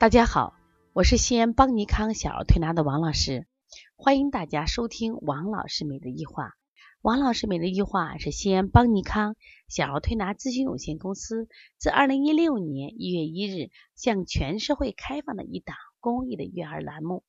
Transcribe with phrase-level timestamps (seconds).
[0.00, 0.54] 大家好，
[0.94, 3.46] 我是西安邦尼康小儿推拿的王老师，
[3.96, 6.54] 欢迎大家收听王老师美的一话。
[7.02, 9.36] 王老师美的一话是西安邦尼康
[9.68, 17.22] 小儿推拿咨询有限公司自二零一六年一月一日向全社会开放的一档公益的育儿栏目。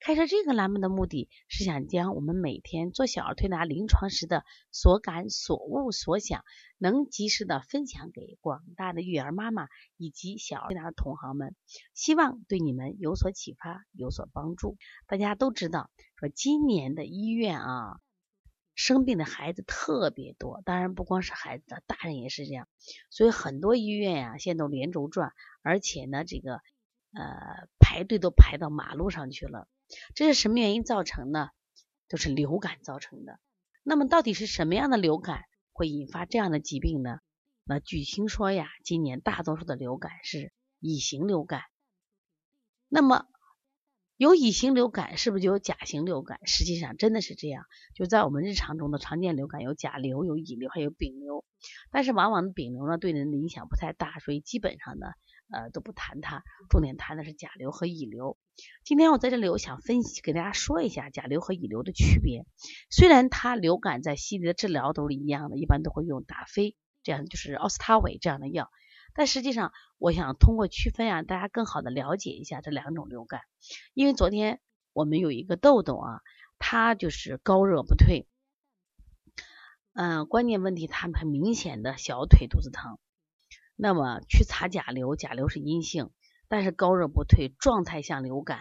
[0.00, 6.44] 开设这个栏目的目的是想将我们每天做小儿推拿临床时的所感、所悟、所想，
[6.78, 11.54] 能及时的分享给广大的育儿妈妈以及小儿推拿的同行们，
[11.94, 14.76] 希望对你们有所启发、有所帮助。
[15.06, 18.00] 大家都知道，说今年的医院啊，
[18.74, 22.68] 生病的孩子特别多，当然不光是孩子，大人也是这样。
[23.10, 25.32] 所以很多医院呀，现在都连轴转，
[25.62, 26.60] 而且呢，这个
[27.12, 29.68] 呃排队都排到马路上去了。
[30.14, 31.50] 这是什么原因造成的？
[32.08, 33.38] 都是流感造成的。
[33.82, 37.20] 那么到底是什么样的流感会引发这样的疾病呢？
[37.64, 41.62] 那据听说呀，今年大多数的流感是乙型流感。
[42.88, 43.26] 那么
[44.16, 46.40] 有乙型流感，是不是就有甲型流感？
[46.46, 47.66] 实际上真的是这样。
[47.94, 51.44] 就在我们日常中的常见流感有甲流、有乙流，还有丙流。
[51.90, 55.08] 但是往往丙流呢，对人的影响不太大，所以基本上呢。
[55.50, 58.36] 呃，都不谈它，重点谈的是甲流和乙流。
[58.84, 62.44] 今天我在这里，我想分析给大家说一下甲流和乙流的区别。
[62.90, 68.70] 虽然它流感在西医的治疗都是一样的，一般都会用达菲这样就是奥司他韦这样的药，
[69.14, 73.40] 但实际上我想通过区分啊，大家更好的了解一下这两种流感。
[73.94, 74.60] 因为昨天
[74.92, 76.20] 我们有一个豆豆啊，
[76.58, 78.26] 他就是高热不退，
[79.94, 82.98] 嗯，关键问题他很明显的小腿肚子疼。
[83.80, 86.10] 那么去查甲流，甲流是阴性，
[86.48, 88.58] 但是高热不退，状态像流感。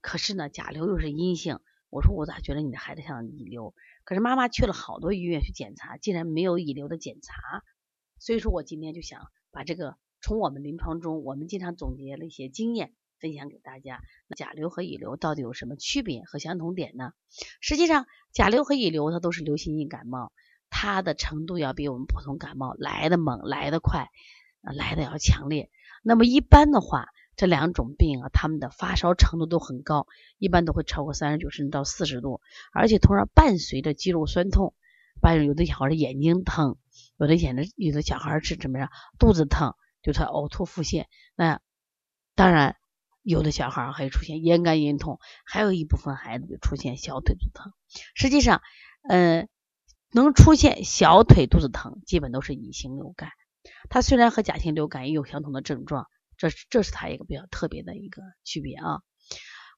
[0.00, 1.60] 可是呢，甲流又是阴性。
[1.90, 3.74] 我说我咋觉得你的孩子像乙流？
[4.02, 7.62] 可是妈妈去了好多医院去检查，竟然没有乙流的检查。
[8.18, 14.00] 所以说我今天就想把这个从我们临床中我们经常总结了一些经验分享给大家。
[14.38, 17.12] 甲流和乙流到底有什么区别和相同点呢？
[17.60, 20.32] 实际上，甲流和乙流它都是流行性感冒。
[20.82, 24.08] 它的程度要比我们普通感冒来的猛，来的快，
[24.62, 25.70] 来的要强烈。
[26.02, 30.06] 那么一般的话，这两种病啊，他们的发烧程度都很高，
[30.38, 32.40] 一般都会超过三十九甚至到四十度，
[32.72, 34.72] 而且通常伴随着肌肉酸痛。
[35.20, 36.78] 伴有的小孩的眼睛疼，
[37.18, 38.88] 有的眼的有的小孩是怎么样，
[39.18, 41.04] 肚子疼，就他呕吐腹泻。
[41.36, 41.60] 那
[42.34, 42.76] 当然，
[43.20, 47.74] 有的小孩还出现咽干咽痛，还有一部分孩子就出现小腿肚疼。
[48.14, 48.62] 实际上，
[49.06, 49.46] 嗯。
[50.12, 53.30] 能出现小腿肚子疼，基本都是乙型流感。
[53.88, 59.02] 它虽然和甲型流感也有相同的症状，这是这是它一个比较特别的一个区别啊。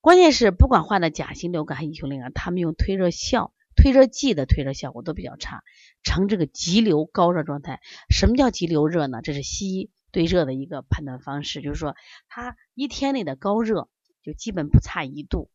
[0.00, 5.62] 关键是不管患的甲型流感还是乙型流感，他们用退热效、退热剂的退热效果都比较差，
[6.02, 7.80] 呈这个急流高热状态。
[8.08, 9.20] 什么叫急流热呢？
[9.22, 11.96] 这是西医对热的一个判断方式，就是说
[12.28, 13.88] 它一天内的高热
[14.22, 15.50] 就基本不差一度，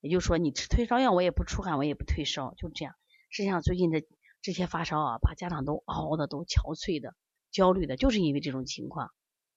[0.00, 2.94] 也就是说你吃退烧药我也不出汗，我也不退烧，就这样。
[3.34, 4.00] 实际上，最近的
[4.42, 7.16] 这些发烧啊，把家长都熬的都憔悴的、
[7.50, 9.10] 焦虑的，就是因为这种情况。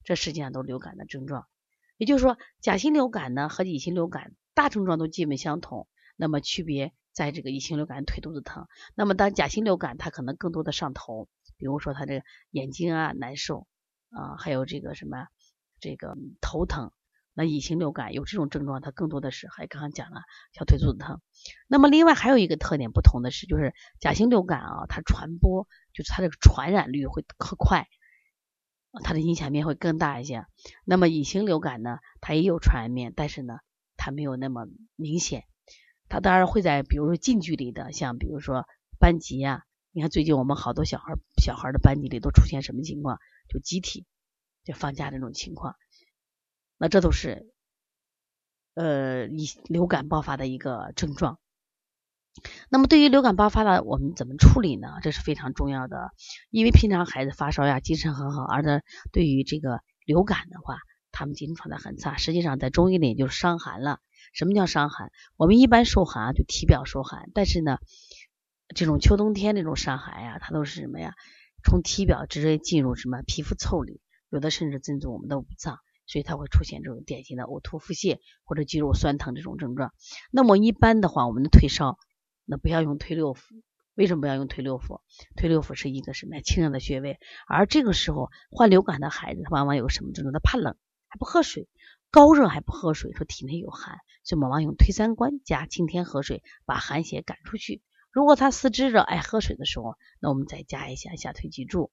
[0.03, 1.45] 这实际上都流感的症状。
[1.95, 8.65] 也就是说，甲型流感呢和乙型流感大症状都基本相同，那么区别在这个乙型流感腿肚子疼。
[8.95, 13.67] 那么当甲型流感，它可能更多的上头，比如说他这个眼睛啊难受
[14.09, 15.27] 啊，还有这个什么
[15.79, 16.91] 这个头疼。
[17.39, 20.21] 那乙型流感有这种症状，它更多的是还刚刚讲了
[20.53, 21.21] 小腿肚子疼。
[21.67, 27.87] 那么另外还有一个特点不同的是，就是甲型流感啊，它传播就是它这个传染率会特快，
[29.03, 30.47] 它的影响面会更大一些。
[30.83, 33.59] 那么乙型流感呢，它也有传染面，但是呢，
[33.97, 34.65] 它没有那么
[34.95, 35.43] 明显。
[36.09, 38.65] 它当然会在比如说近距离的，像比如说
[38.99, 43.19] 班级呀，你看最近我们好多小孩小孩的班级里都出现什么情况？
[43.47, 44.07] 就集体
[44.63, 45.75] 就放假这种情况。
[46.77, 47.51] 那这都是
[48.75, 51.39] 呃以流感爆发的一个症状。
[52.69, 54.87] 那么对于流感爆发了，我们怎么处理呢？
[55.01, 56.11] 这是非常重要的。
[56.51, 58.81] 因为平常孩子发烧呀，精神很好，而呢
[59.11, 60.77] 对于这个流感的话，
[61.11, 62.15] 他们精神状态很差。
[62.17, 63.99] 实际上在中医里就是伤寒了。
[64.33, 65.11] 什么叫伤寒？
[65.35, 67.31] 我们一般受寒啊，就体表受寒。
[67.33, 67.79] 但是呢，
[68.75, 71.15] 这种秋冬天这种伤寒呀，它都是什么呀？
[71.63, 73.99] 从体表直接进入什么皮肤腠理，
[74.29, 75.79] 有的甚至进入我们的五脏。
[76.07, 79.93] 所以它会出现这种典型的呕吐、腹泻或者肌肉酸疼这种症状。
[80.31, 81.99] 那么一般的话，我们的退烧，
[82.45, 83.41] 那不要用退六腑。
[83.93, 85.01] 为什么不要用退六腑？
[85.35, 86.41] 退六腑是一个什么呀？
[86.41, 87.19] 清热的穴位。
[87.47, 90.31] 而这个时候患流感的孩子，他往往有什么症状？
[90.31, 90.75] 他怕冷，
[91.07, 91.67] 还不喝水，
[92.11, 97.81] 高热还不喝水，说体内有寒，所以往往用推三关加清天河水，把寒邪赶出去。
[98.11, 101.91] 如果他四肢热爱喝水的时候，那我们再加一下下推脊柱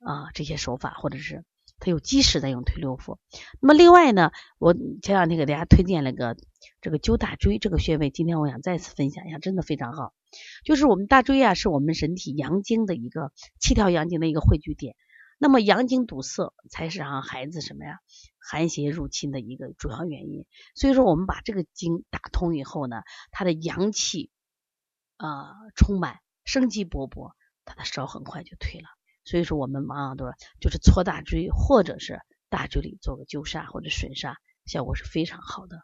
[0.00, 1.44] 啊这些手法，或者是。
[1.80, 3.18] 它有积食在用推六腑。
[3.60, 6.36] 那么另外呢，我前两天给大家推荐了个
[6.80, 10.12] 这个灸大椎这个穴位，今天我想再次分享一下，真的非常好。
[10.64, 14.96] 就是我们大椎啊，是我们人体阳经的一个七条阳经的一个汇聚点。
[15.38, 18.00] 那么阳经堵塞才是让孩子什么呀
[18.38, 20.46] 寒邪入侵的一个主要原因。
[20.74, 24.32] 所以说，我们把这个经打通以后呢，他的阳气
[25.16, 27.34] 啊充满，生机勃勃，
[27.64, 28.88] 他的烧很快就退了。
[29.28, 35.82] 所以说，我们往往都是就是搓大椎，或者是大椎里做个灸痧或者吮痧，效果是非常好的。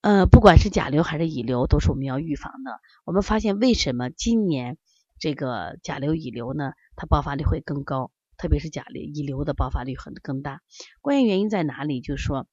[0.00, 2.80] 呃，不管是甲流还是乙流，都是我们要预防的。
[3.04, 4.78] 我们发现，为什么今年
[5.18, 6.72] 这个甲流、乙流呢？
[6.96, 10.62] 它爆发率会更高，特别是甲流、乙流的爆发率很更大。
[11.02, 12.00] 关键原因在哪里？
[12.00, 12.46] 就是说，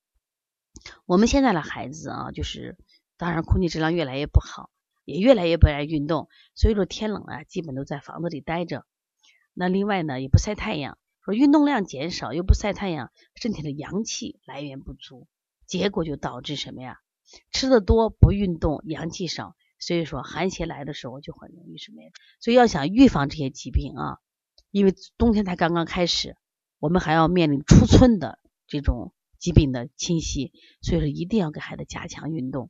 [1.05, 2.75] 我们现在的孩子啊，就是
[3.15, 4.69] 当然空气质量越来越不好，
[5.05, 8.85] 也越来越不爱运动，所以说天冷啊，基本都在房子里待着。
[9.53, 15.27] 那另外呢，也不晒太阳，说运动量减少又不晒太阳，身体的阳气来源不足，
[15.67, 16.99] 结果就导致什么呀？
[17.51, 22.09] 吃的多不运动，阳气少，所以说寒邪来的时候就很容易什么呀？
[22.39, 24.19] 所以要想预防这些疾病啊，
[24.71, 26.37] 因为冬天才刚刚开始，
[26.79, 32.69] 我们还要面临初春的这种疾病的侵袭，所以说一定要给孩子加强运动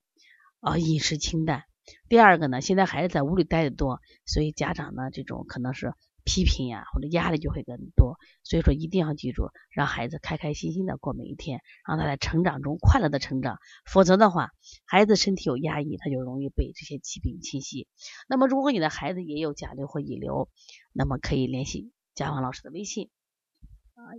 [0.59, 1.63] 啊，饮食清淡。
[2.09, 5.93] 第二个呢，现在孩子在屋里待的多，所以家长呢这种可能是。
[6.23, 13.57] 批评呀，或者压力就会更多，所以说一定要记住，让孩子开开心心的过每一天，让他在成长中快乐的成长。
[13.85, 14.51] 否则的话，
[14.85, 17.87] 孩子身体有压抑，他就容易被这些疾病侵袭。
[18.27, 20.49] 那么，如果你的孩子也有甲流或乙流，
[20.93, 23.09] 那么可以联系贾王老师的微信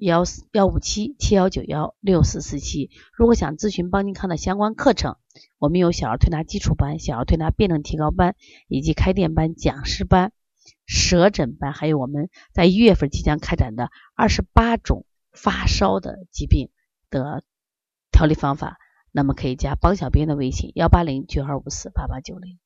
[0.00, 2.90] 幺四幺五七七幺九幺六四四七。
[3.16, 5.16] 如果想咨询邦尼康的相关课程，
[5.58, 8.36] 我们有小儿推拿基础班、小儿推拿辩证提高班
[8.68, 10.32] 以及开店班、讲师班。
[10.86, 16.70] 舌诊班，还有我们在一月份即将开展的二十八种发烧的疾病
[17.10, 17.44] 的
[18.10, 18.78] 调理方法，
[19.10, 22.58] 那么可以加帮小编的微信幺八零九二五四八八九零。